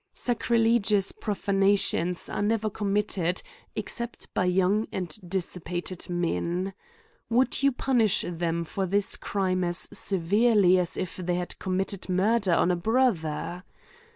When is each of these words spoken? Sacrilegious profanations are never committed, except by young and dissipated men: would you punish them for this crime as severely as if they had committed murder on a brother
Sacrilegious 0.15 1.11
profanations 1.11 2.27
are 2.27 2.41
never 2.41 2.71
committed, 2.71 3.43
except 3.75 4.33
by 4.33 4.45
young 4.45 4.87
and 4.91 5.15
dissipated 5.29 6.09
men: 6.09 6.73
would 7.29 7.61
you 7.61 7.71
punish 7.71 8.25
them 8.27 8.63
for 8.63 8.87
this 8.87 9.15
crime 9.15 9.63
as 9.63 9.87
severely 9.95 10.79
as 10.79 10.97
if 10.97 11.17
they 11.17 11.35
had 11.35 11.59
committed 11.59 12.09
murder 12.09 12.51
on 12.51 12.71
a 12.71 12.75
brother 12.75 13.63